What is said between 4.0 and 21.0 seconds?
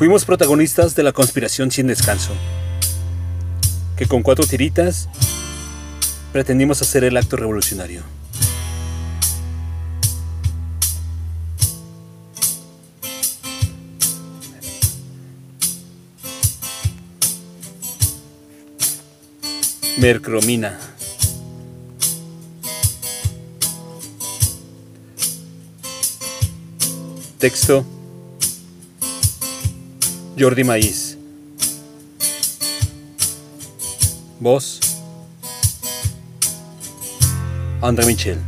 con cuatro tiritas pretendimos hacer el acto revolucionario. Mercromina.